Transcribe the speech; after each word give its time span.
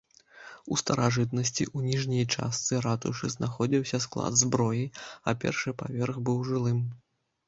У 0.75 0.75
старажытнасці 0.81 1.65
у 1.79 1.81
ніжняй 1.87 2.25
частцы 2.37 2.79
ратушы 2.85 3.29
знаходзіўся 3.33 3.99
склад 4.05 4.39
зброі, 4.41 4.87
а 5.29 5.35
першы 5.45 5.75
паверх 5.83 6.19
быў 6.31 6.39
жылым. 6.49 6.81